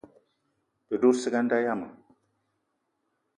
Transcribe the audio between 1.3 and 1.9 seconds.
a nda yiam.